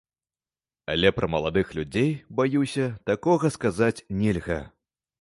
[0.93, 2.11] Але пра маладых людзей,
[2.41, 4.63] баюся, такога сказаць нельга.